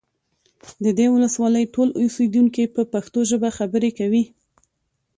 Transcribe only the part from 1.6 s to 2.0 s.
ټول